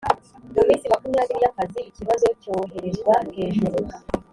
mu 0.53 0.61
minsi 0.67 0.91
makumyabiri 0.91 1.39
y’akazi 1.43 1.79
ikibazo 1.89 2.27
cyoherezwa 2.41 3.15
hejuru 3.35 3.79